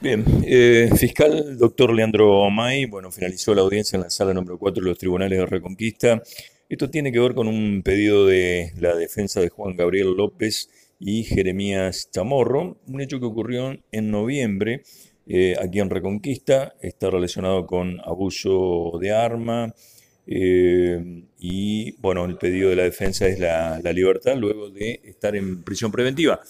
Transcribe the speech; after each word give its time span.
Bien, 0.00 0.24
eh, 0.44 0.88
fiscal 0.96 1.58
doctor 1.58 1.92
Leandro 1.92 2.48
May, 2.50 2.84
bueno, 2.84 3.10
finalizó 3.10 3.52
la 3.52 3.62
audiencia 3.62 3.96
en 3.96 4.04
la 4.04 4.10
sala 4.10 4.32
número 4.32 4.56
4 4.56 4.82
de 4.82 4.90
los 4.90 4.98
tribunales 4.98 5.38
de 5.40 5.46
Reconquista. 5.46 6.22
Esto 6.68 6.88
tiene 6.88 7.10
que 7.10 7.18
ver 7.18 7.34
con 7.34 7.48
un 7.48 7.82
pedido 7.82 8.24
de 8.24 8.72
la 8.78 8.94
defensa 8.94 9.40
de 9.40 9.48
Juan 9.48 9.74
Gabriel 9.74 10.14
López 10.16 10.68
y 11.00 11.24
Jeremías 11.24 12.10
Chamorro, 12.12 12.78
un 12.86 13.00
hecho 13.00 13.18
que 13.18 13.26
ocurrió 13.26 13.76
en 13.90 14.10
noviembre 14.12 14.82
eh, 15.26 15.56
aquí 15.60 15.80
en 15.80 15.90
Reconquista, 15.90 16.74
está 16.80 17.10
relacionado 17.10 17.66
con 17.66 17.98
abuso 18.04 18.98
de 19.00 19.10
arma 19.10 19.74
eh, 20.28 21.24
y, 21.40 21.92
bueno, 22.00 22.24
el 22.24 22.38
pedido 22.38 22.70
de 22.70 22.76
la 22.76 22.84
defensa 22.84 23.26
es 23.26 23.40
la 23.40 23.92
libertad 23.92 24.36
luego 24.36 24.70
de 24.70 25.00
estar 25.02 25.34
en 25.34 25.64
prisión 25.64 25.90
preventiva. 25.90 26.40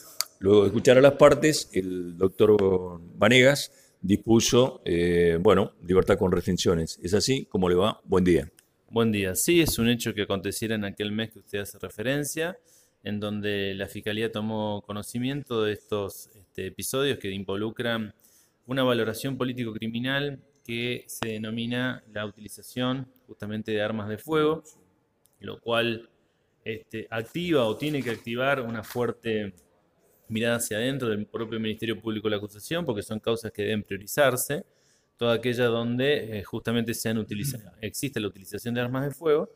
Luego 0.41 0.62
de 0.62 0.66
escuchar 0.68 0.98
a 0.98 1.00
las 1.00 1.14
partes, 1.14 1.68
el 1.73 2.16
doctor 2.16 2.57
Vanegas 3.16 3.73
dispuso, 4.00 4.80
eh, 4.84 5.37
bueno, 5.41 5.73
libertad 5.84 6.16
con 6.16 6.30
restricciones. 6.30 7.01
¿Es 7.02 7.12
así? 7.12 7.46
¿Cómo 7.46 7.69
le 7.69 7.74
va? 7.74 8.01
Buen 8.05 8.23
día. 8.23 8.48
Buen 8.88 9.10
día. 9.10 9.34
Sí, 9.34 9.60
es 9.60 9.80
un 9.80 9.88
hecho 9.88 10.15
que 10.15 10.23
aconteciera 10.23 10.77
en 10.77 10.84
aquel 10.84 11.10
mes 11.10 11.32
que 11.32 11.41
usted 11.41 11.59
hace 11.59 11.79
referencia, 11.80 12.56
en 13.02 13.19
donde 13.19 13.74
la 13.74 13.88
Fiscalía 13.88 14.30
tomó 14.30 14.82
conocimiento 14.87 15.65
de 15.65 15.73
estos 15.73 16.30
este, 16.37 16.68
episodios 16.68 17.18
que 17.18 17.32
involucran 17.32 18.15
una 18.66 18.84
valoración 18.84 19.37
político-criminal 19.37 20.38
que 20.65 21.05
se 21.09 21.30
denomina 21.30 22.05
la 22.12 22.27
utilización 22.27 23.09
justamente 23.27 23.73
de 23.73 23.82
armas 23.82 24.09
de 24.09 24.18
fuego, 24.18 24.62
lo 25.41 25.59
cual 25.60 26.09
este, 26.65 27.09
activa 27.10 27.65
o 27.65 27.77
tiene 27.77 28.02
que 28.02 28.10
activar 28.10 28.60
una 28.60 28.84
fuerte 28.84 29.55
mirada 30.28 30.56
hacia 30.56 30.78
adentro 30.78 31.09
del 31.09 31.27
propio 31.27 31.59
Ministerio 31.60 32.00
Público 32.00 32.28
de 32.28 32.32
la 32.32 32.37
acusación, 32.37 32.84
porque 32.84 33.02
son 33.02 33.20
causas 33.20 33.52
que 33.52 33.62
deben 33.62 33.82
priorizarse, 33.82 34.64
toda 35.16 35.34
aquella 35.34 35.66
donde 35.66 36.38
eh, 36.38 36.45
justamente 36.45 36.95
se 36.95 37.09
han 37.09 37.26
existe 37.80 38.21
la 38.21 38.29
utilización 38.29 38.74
de 38.74 38.80
armas 38.80 39.04
de 39.04 39.10
fuego, 39.10 39.51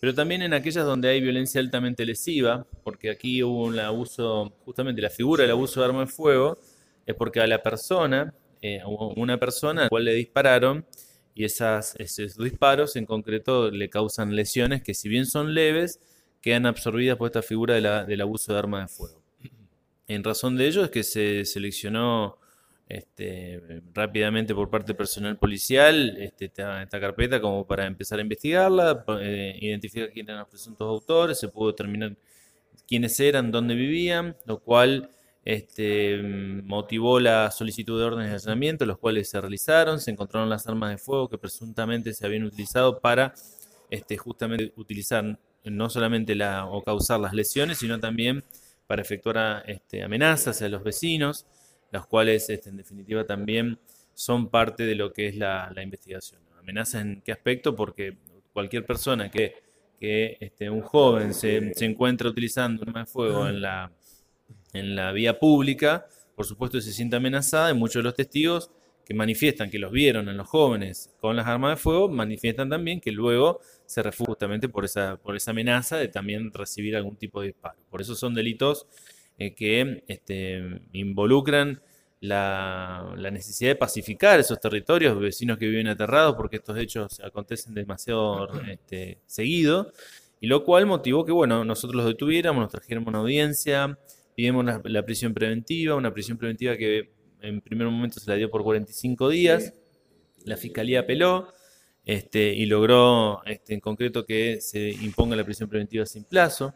pero 0.00 0.14
también 0.14 0.42
en 0.42 0.52
aquellas 0.52 0.84
donde 0.84 1.08
hay 1.08 1.20
violencia 1.20 1.60
altamente 1.60 2.04
lesiva, 2.04 2.66
porque 2.82 3.10
aquí 3.10 3.42
hubo 3.42 3.64
un 3.64 3.78
abuso, 3.78 4.52
justamente 4.64 5.00
la 5.00 5.10
figura 5.10 5.42
del 5.42 5.52
abuso 5.52 5.80
de 5.80 5.86
armas 5.86 6.08
de 6.08 6.14
fuego, 6.14 6.58
es 7.06 7.14
porque 7.14 7.40
a 7.40 7.46
la 7.46 7.62
persona, 7.62 8.34
eh, 8.60 8.82
una 8.86 9.38
persona 9.38 9.82
a 9.82 9.84
la 9.84 9.88
cual 9.88 10.04
le 10.04 10.14
dispararon, 10.14 10.84
y 11.34 11.44
esas, 11.44 11.96
esos 11.98 12.36
disparos 12.36 12.96
en 12.96 13.06
concreto 13.06 13.70
le 13.70 13.90
causan 13.90 14.36
lesiones 14.36 14.82
que 14.82 14.94
si 14.94 15.08
bien 15.08 15.26
son 15.26 15.52
leves, 15.52 16.00
quedan 16.40 16.66
absorbidas 16.66 17.16
por 17.16 17.26
esta 17.26 17.42
figura 17.42 18.04
del 18.04 18.20
abuso 18.20 18.52
de 18.52 18.58
armas 18.58 18.90
de 18.90 18.96
fuego. 18.96 19.23
En 20.06 20.22
razón 20.22 20.56
de 20.56 20.66
ello 20.66 20.84
es 20.84 20.90
que 20.90 21.02
se 21.02 21.44
seleccionó 21.44 22.38
este, 22.88 23.82
rápidamente 23.94 24.54
por 24.54 24.68
parte 24.68 24.94
personal 24.94 25.38
policial 25.38 26.16
este, 26.18 26.46
esta, 26.46 26.86
carpeta 26.88 27.40
como 27.40 27.66
para 27.66 27.86
empezar 27.86 28.18
a 28.18 28.22
investigarla, 28.22 29.04
eh, 29.20 29.56
identificar 29.60 30.10
quiénes 30.10 30.28
eran 30.28 30.40
los 30.40 30.48
presuntos 30.48 30.86
autores, 30.86 31.38
se 31.38 31.48
pudo 31.48 31.68
determinar 31.68 32.14
quiénes 32.86 33.18
eran, 33.20 33.50
dónde 33.50 33.74
vivían, 33.74 34.36
lo 34.44 34.58
cual 34.60 35.10
este, 35.44 36.20
motivó 36.22 37.20
la 37.20 37.50
solicitud 37.50 37.98
de 37.98 38.04
órdenes 38.04 38.30
de 38.30 38.36
allanamiento, 38.36 38.84
los 38.84 38.98
cuales 38.98 39.30
se 39.30 39.40
realizaron, 39.40 40.00
se 40.00 40.10
encontraron 40.10 40.50
las 40.50 40.66
armas 40.66 40.90
de 40.90 40.98
fuego 40.98 41.28
que 41.28 41.38
presuntamente 41.38 42.12
se 42.12 42.26
habían 42.26 42.44
utilizado 42.44 43.00
para 43.00 43.34
este, 43.90 44.16
justamente 44.18 44.72
utilizar 44.76 45.38
no 45.64 45.88
solamente 45.88 46.34
la, 46.34 46.66
o 46.66 46.82
causar 46.82 47.20
las 47.20 47.32
lesiones, 47.32 47.78
sino 47.78 47.98
también 47.98 48.44
para 48.86 49.02
efectuar 49.02 49.62
este, 49.66 50.02
amenazas 50.02 50.60
a 50.62 50.68
los 50.68 50.82
vecinos, 50.82 51.46
las 51.90 52.06
cuales 52.06 52.48
este, 52.50 52.70
en 52.70 52.76
definitiva 52.76 53.24
también 53.24 53.78
son 54.14 54.48
parte 54.48 54.84
de 54.84 54.94
lo 54.94 55.12
que 55.12 55.28
es 55.28 55.36
la, 55.36 55.72
investigación. 55.82 56.40
¿Amenazas 56.58 57.02
en 57.02 57.22
qué 57.22 57.32
aspecto? 57.32 57.74
Porque 57.74 58.16
cualquier 58.52 58.86
persona 58.86 59.30
que, 59.30 59.54
que 59.98 60.36
este, 60.40 60.70
un 60.70 60.82
joven 60.82 61.34
se, 61.34 61.74
se 61.74 61.84
encuentra 61.84 62.28
utilizando 62.28 62.82
un 62.82 62.88
arma 62.90 63.00
de 63.00 63.06
fuego 63.06 63.48
en 63.48 63.60
la, 63.60 63.90
en 64.72 64.94
la 64.94 65.12
vía 65.12 65.38
pública, 65.38 66.06
por 66.34 66.46
supuesto 66.46 66.80
se 66.80 66.92
siente 66.92 67.16
amenazada 67.16 67.70
y 67.70 67.74
muchos 67.74 68.00
de 68.00 68.04
los 68.04 68.14
testigos 68.14 68.70
que 69.04 69.14
manifiestan 69.14 69.70
que 69.70 69.78
los 69.78 69.92
vieron 69.92 70.28
en 70.28 70.36
los 70.36 70.48
jóvenes 70.48 71.10
con 71.20 71.36
las 71.36 71.46
armas 71.46 71.76
de 71.76 71.82
fuego, 71.82 72.08
manifiestan 72.08 72.70
también 72.70 73.00
que 73.00 73.12
luego 73.12 73.60
se 73.86 74.02
refugia 74.02 74.28
justamente 74.28 74.68
por 74.68 74.84
esa, 74.84 75.16
por 75.16 75.36
esa 75.36 75.50
amenaza 75.50 75.96
de 75.96 76.08
también 76.08 76.52
recibir 76.52 76.96
algún 76.96 77.16
tipo 77.16 77.40
de 77.40 77.48
disparo. 77.48 77.78
Por 77.90 78.00
eso 78.00 78.14
son 78.14 78.34
delitos 78.34 78.86
eh, 79.38 79.54
que 79.54 80.04
este, 80.08 80.80
involucran 80.92 81.82
la, 82.20 83.14
necesidad 83.30 83.70
de 83.70 83.76
pacificar 83.76 84.40
esos 84.40 84.58
territorios, 84.58 85.18
vecinos 85.18 85.58
que 85.58 85.66
viven 85.66 85.88
aterrados 85.88 86.34
porque 86.36 86.56
estos 86.56 86.78
hechos 86.78 87.20
acontecen 87.20 87.74
demasiado 87.74 88.48
este, 88.68 89.18
seguido, 89.26 89.92
y 90.40 90.46
lo 90.46 90.64
cual 90.64 90.86
motivó 90.86 91.24
que, 91.24 91.32
bueno, 91.32 91.64
nosotros 91.64 91.96
los 91.96 92.06
detuviéramos, 92.06 92.62
nos 92.62 92.70
trajéramos 92.70 93.08
una 93.08 93.18
audiencia, 93.18 93.98
pidimos 94.34 94.64
la 94.84 95.02
prisión 95.04 95.34
preventiva, 95.34 95.94
una 95.94 96.12
prisión 96.12 96.38
preventiva 96.38 96.76
que 96.76 97.10
en 97.44 97.60
primer 97.60 97.86
momento 97.88 98.18
se 98.20 98.30
la 98.30 98.36
dio 98.36 98.50
por 98.50 98.62
45 98.62 99.28
días, 99.28 99.74
la 100.44 100.56
fiscalía 100.56 101.00
apeló 101.00 101.52
este, 102.04 102.54
y 102.54 102.66
logró 102.66 103.44
este, 103.44 103.74
en 103.74 103.80
concreto 103.80 104.26
que 104.26 104.60
se 104.60 104.90
imponga 104.90 105.36
la 105.36 105.44
prisión 105.44 105.68
preventiva 105.68 106.06
sin 106.06 106.24
plazo. 106.24 106.74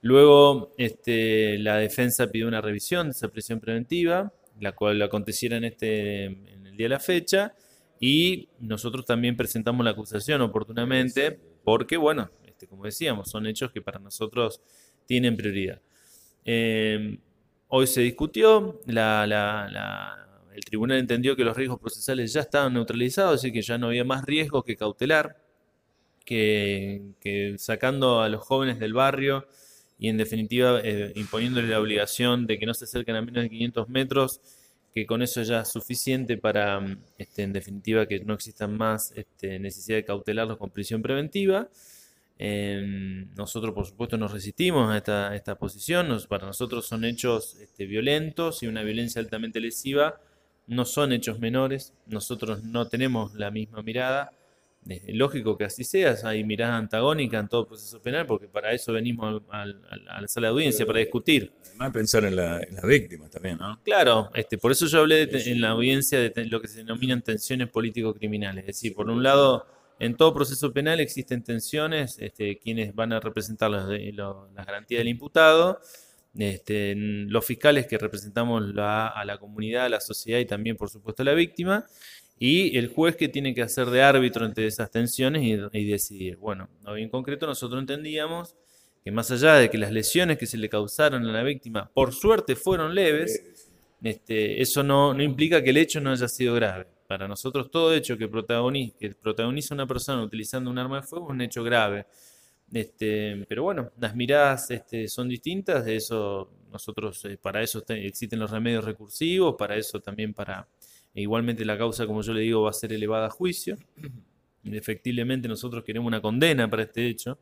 Luego 0.00 0.74
este, 0.76 1.58
la 1.58 1.78
defensa 1.78 2.30
pidió 2.30 2.46
una 2.46 2.60
revisión 2.60 3.06
de 3.08 3.12
esa 3.12 3.28
prisión 3.28 3.60
preventiva, 3.60 4.32
la 4.60 4.72
cual 4.72 5.00
aconteciera 5.02 5.56
en, 5.56 5.64
este, 5.64 6.24
en 6.24 6.66
el 6.66 6.76
día 6.76 6.86
de 6.86 6.90
la 6.90 7.00
fecha, 7.00 7.54
y 8.00 8.48
nosotros 8.60 9.06
también 9.06 9.36
presentamos 9.36 9.84
la 9.84 9.92
acusación 9.92 10.42
oportunamente, 10.42 11.38
porque, 11.64 11.96
bueno, 11.96 12.30
este, 12.44 12.66
como 12.66 12.84
decíamos, 12.84 13.30
son 13.30 13.46
hechos 13.46 13.72
que 13.72 13.80
para 13.80 13.98
nosotros 13.98 14.60
tienen 15.06 15.36
prioridad. 15.36 15.80
Eh, 16.44 17.18
Hoy 17.68 17.86
se 17.86 18.02
discutió, 18.02 18.80
el 18.86 20.64
tribunal 20.64 20.98
entendió 20.98 21.34
que 21.34 21.44
los 21.44 21.56
riesgos 21.56 21.80
procesales 21.80 22.32
ya 22.32 22.42
estaban 22.42 22.74
neutralizados, 22.74 23.40
así 23.40 23.52
que 23.52 23.62
ya 23.62 23.78
no 23.78 23.88
había 23.88 24.04
más 24.04 24.24
riesgo 24.24 24.62
que 24.62 24.76
cautelar, 24.76 25.36
que, 26.24 27.54
sacando 27.58 28.20
a 28.20 28.28
los 28.28 28.42
jóvenes 28.42 28.78
del 28.78 28.94
barrio 28.94 29.46
y 29.98 30.08
en 30.08 30.16
definitiva 30.16 30.80
eh, 30.82 31.12
imponiéndole 31.16 31.68
la 31.68 31.80
obligación 31.80 32.46
de 32.46 32.58
que 32.58 32.66
no 32.66 32.74
se 32.74 32.84
acerquen 32.84 33.16
a 33.16 33.22
menos 33.22 33.42
de 33.42 33.50
500 33.50 33.88
metros, 33.88 34.40
que 34.94 35.06
con 35.06 35.22
eso 35.22 35.42
ya 35.42 35.62
es 35.62 35.68
suficiente 35.68 36.36
para, 36.36 36.80
este, 37.18 37.42
en 37.42 37.52
definitiva, 37.52 38.06
que 38.06 38.20
no 38.20 38.34
exista 38.34 38.68
más 38.68 39.12
este, 39.16 39.58
necesidad 39.58 39.98
de 39.98 40.04
cautelarlos 40.04 40.56
con 40.56 40.70
prisión 40.70 41.02
preventiva. 41.02 41.68
Em, 42.38 43.32
nosotros, 43.34 43.72
por 43.74 43.86
supuesto, 43.86 44.16
nos 44.16 44.32
resistimos 44.32 44.90
a 44.90 45.34
esta, 45.34 45.58
posición. 45.58 46.08
para 46.28 46.46
nosotros 46.46 46.86
son 46.86 47.04
hechos 47.04 47.56
este, 47.60 47.86
violentos 47.86 48.62
y 48.62 48.66
una 48.66 48.82
violencia 48.82 49.20
altamente 49.20 49.60
lesiva. 49.60 50.20
No 50.66 50.84
son 50.84 51.12
hechos 51.12 51.38
menores. 51.38 51.94
Nosotros 52.06 52.64
no 52.64 52.88
tenemos 52.88 53.34
la 53.34 53.50
misma 53.50 53.82
mirada. 53.82 54.32
Es 54.86 55.14
lógico 55.14 55.56
que 55.56 55.64
así 55.64 55.82
sea, 55.82 56.14
hay 56.24 56.44
mirada 56.44 56.76
antagónica 56.76 57.38
en 57.38 57.48
todo 57.48 57.66
proceso 57.66 58.02
penal, 58.02 58.26
porque 58.26 58.48
para 58.48 58.70
eso 58.72 58.92
venimos 58.92 59.42
a 59.50 59.64
la 59.64 60.28
sala 60.28 60.48
de 60.48 60.52
audiencia, 60.52 60.84
para 60.84 60.98
discutir. 60.98 61.52
Además, 61.68 61.92
pensar 61.92 62.24
en, 62.24 62.36
la, 62.36 62.60
las 62.70 62.84
víctimas 62.84 63.30
también, 63.30 63.56
¿no? 63.56 63.80
Claro, 63.82 64.30
este, 64.34 64.58
por 64.58 64.72
eso 64.72 64.86
yo 64.86 65.00
hablé 65.00 65.22
en 65.22 65.60
la 65.62 65.70
audiencia 65.70 66.20
de 66.20 66.44
lo 66.46 66.60
que 66.60 66.68
se 66.68 66.78
denominan 66.78 67.22
tensiones 67.22 67.70
político-criminales. 67.70 68.64
Es 68.64 68.66
decir, 68.66 68.94
por 68.94 69.08
un 69.08 69.22
lado, 69.22 69.66
en 69.98 70.16
todo 70.16 70.34
proceso 70.34 70.72
penal 70.72 71.00
existen 71.00 71.42
tensiones, 71.42 72.18
este, 72.18 72.58
quienes 72.58 72.94
van 72.94 73.12
a 73.12 73.20
representar 73.20 73.70
las 73.70 73.86
garantías 73.86 74.98
del 74.98 75.08
imputado, 75.08 75.80
este, 76.36 76.94
los 76.96 77.44
fiscales 77.44 77.86
que 77.86 77.96
representamos 77.96 78.62
a 78.76 79.24
la 79.24 79.38
comunidad, 79.38 79.86
a 79.86 79.88
la 79.88 80.00
sociedad 80.00 80.40
y 80.40 80.46
también, 80.46 80.76
por 80.76 80.90
supuesto, 80.90 81.22
a 81.22 81.26
la 81.26 81.34
víctima, 81.34 81.86
y 82.38 82.76
el 82.76 82.88
juez 82.88 83.14
que 83.14 83.28
tiene 83.28 83.54
que 83.54 83.62
hacer 83.62 83.88
de 83.90 84.02
árbitro 84.02 84.44
entre 84.44 84.66
esas 84.66 84.90
tensiones 84.90 85.42
y, 85.44 85.84
decidir. 85.84 86.36
Bueno, 86.36 86.68
en 86.88 87.08
concreto 87.08 87.46
nosotros 87.46 87.80
entendíamos 87.80 88.56
que 89.04 89.12
más 89.12 89.30
allá 89.30 89.54
de 89.54 89.70
que 89.70 89.78
las 89.78 89.92
lesiones 89.92 90.38
que 90.38 90.46
se 90.46 90.56
le 90.58 90.68
causaron 90.68 91.24
a 91.24 91.32
la 91.32 91.42
víctima, 91.44 91.90
por 91.94 92.12
suerte, 92.12 92.56
fueron 92.56 92.94
leves, 92.94 93.42
este, 94.02 94.60
eso 94.60 94.82
no 94.82 95.22
implica 95.22 95.62
que 95.62 95.70
el 95.70 95.76
hecho 95.76 96.00
no 96.00 96.10
haya 96.10 96.26
sido 96.26 96.54
grave. 96.54 96.93
Para 97.06 97.28
nosotros 97.28 97.70
todo 97.70 97.92
hecho 97.94 98.16
que 98.16 98.28
protagoniza, 98.28 98.96
que 98.98 99.74
una 99.74 99.86
persona 99.86 100.22
utilizando 100.22 100.70
un 100.70 100.78
arma 100.78 101.00
de 101.00 101.06
fuego 101.06 101.26
es 101.26 101.30
un 101.32 101.40
hecho 101.40 101.62
grave. 101.62 102.06
Este, 102.72 103.44
pero 103.48 103.62
bueno, 103.62 103.90
las 103.98 104.16
miradas 104.16 104.70
este, 104.70 105.06
son 105.08 105.28
distintas, 105.28 105.84
de 105.84 105.96
eso 105.96 106.50
nosotros, 106.72 107.24
eh, 107.26 107.38
para 107.40 107.62
eso 107.62 107.84
existen 107.88 108.40
los 108.40 108.50
remedios 108.50 108.84
recursivos, 108.84 109.54
para 109.56 109.76
eso 109.76 110.00
también 110.00 110.34
para, 110.34 110.66
e 111.14 111.22
igualmente 111.22 111.64
la 111.64 111.78
causa, 111.78 112.06
como 112.06 112.22
yo 112.22 112.32
le 112.32 112.40
digo, 112.40 112.62
va 112.62 112.70
a 112.70 112.72
ser 112.72 112.92
elevada 112.92 113.26
a 113.26 113.30
juicio. 113.30 113.76
Indefectiblemente 114.64 115.46
nosotros 115.46 115.84
queremos 115.84 116.08
una 116.08 116.22
condena 116.22 116.68
para 116.68 116.82
este 116.84 117.06
hecho. 117.06 117.38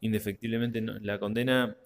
Indefectiblemente 0.00 0.80
la 0.80 1.18
condena 1.18 1.76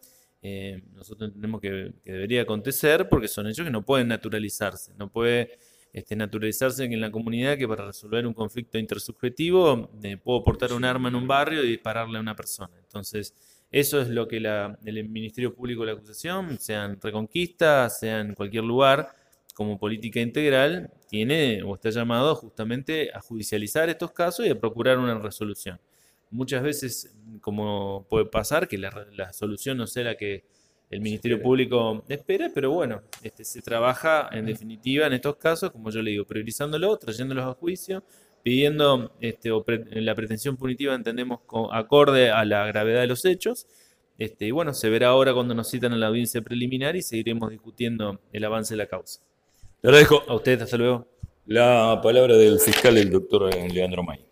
eh, 0.40 0.82
nosotros 0.94 1.28
entendemos 1.28 1.60
que, 1.60 1.92
que, 2.04 2.12
debería 2.12 2.42
acontecer 2.42 3.08
porque 3.08 3.28
son 3.28 3.48
hechos 3.48 3.64
que 3.64 3.72
no 3.72 3.84
pueden 3.84 4.08
naturalizarse, 4.08 4.94
no 4.96 5.10
puede 5.10 5.58
este, 5.92 6.16
naturalizarse 6.16 6.84
en 6.84 7.00
la 7.00 7.10
comunidad 7.10 7.56
que 7.56 7.66
para 7.66 7.86
resolver 7.86 8.26
un 8.26 8.34
conflicto 8.34 8.78
intersubjetivo 8.78 9.90
eh, 10.02 10.16
puedo 10.16 10.42
portar 10.44 10.72
un 10.72 10.84
arma 10.84 11.08
en 11.08 11.14
un 11.14 11.26
barrio 11.26 11.64
y 11.64 11.68
dispararle 11.68 12.18
a 12.18 12.20
una 12.20 12.36
persona. 12.36 12.72
Entonces, 12.78 13.34
eso 13.70 14.00
es 14.00 14.08
lo 14.08 14.28
que 14.28 14.36
el 14.36 15.08
Ministerio 15.08 15.54
Público 15.54 15.82
de 15.82 15.88
la 15.88 15.92
Acusación, 15.92 16.58
sea 16.58 16.84
en 16.84 17.00
Reconquista, 17.00 17.88
sea 17.90 18.20
en 18.20 18.34
cualquier 18.34 18.64
lugar, 18.64 19.14
como 19.54 19.78
política 19.78 20.20
integral, 20.20 20.90
tiene 21.08 21.62
o 21.62 21.74
está 21.74 21.90
llamado 21.90 22.34
justamente 22.36 23.10
a 23.12 23.20
judicializar 23.20 23.88
estos 23.88 24.12
casos 24.12 24.46
y 24.46 24.50
a 24.50 24.58
procurar 24.58 24.98
una 24.98 25.18
resolución. 25.18 25.80
Muchas 26.30 26.62
veces, 26.62 27.14
como 27.40 28.06
puede 28.08 28.26
pasar, 28.26 28.68
que 28.68 28.78
la 28.78 29.32
solución 29.32 29.78
no 29.78 29.86
sea 29.86 30.04
la 30.04 30.16
que 30.16 30.44
el 30.90 31.00
Ministerio 31.00 31.42
Público 31.42 32.02
espera, 32.08 32.50
pero 32.54 32.70
bueno, 32.70 33.02
este, 33.22 33.44
se 33.44 33.60
trabaja 33.60 34.28
en 34.32 34.46
definitiva 34.46 35.06
en 35.06 35.12
estos 35.12 35.36
casos, 35.36 35.70
como 35.70 35.90
yo 35.90 36.00
le 36.00 36.12
digo, 36.12 36.24
priorizándolo, 36.24 36.96
trayéndolos 36.96 37.44
a 37.44 37.54
juicio, 37.54 38.02
pidiendo 38.42 39.12
este, 39.20 39.50
la 39.90 40.14
pretensión 40.14 40.56
punitiva, 40.56 40.94
entendemos, 40.94 41.40
acorde 41.72 42.30
a 42.30 42.44
la 42.44 42.66
gravedad 42.66 43.02
de 43.02 43.06
los 43.06 43.24
hechos. 43.24 43.66
Este, 44.16 44.46
y 44.46 44.50
bueno, 44.50 44.72
se 44.72 44.88
verá 44.88 45.08
ahora 45.08 45.34
cuando 45.34 45.54
nos 45.54 45.70
citan 45.70 45.92
a 45.92 45.96
la 45.96 46.06
audiencia 46.06 46.40
preliminar 46.40 46.96
y 46.96 47.02
seguiremos 47.02 47.50
discutiendo 47.50 48.20
el 48.32 48.44
avance 48.44 48.74
de 48.74 48.78
la 48.78 48.86
causa. 48.86 49.20
Le 49.82 49.92
dejo 49.92 50.22
A 50.26 50.34
usted, 50.34 50.60
hasta 50.60 50.76
luego. 50.76 51.06
La 51.46 52.00
palabra 52.02 52.36
del 52.36 52.58
fiscal, 52.58 52.96
el 52.98 53.10
doctor 53.10 53.54
Leandro 53.72 54.02
May. 54.02 54.27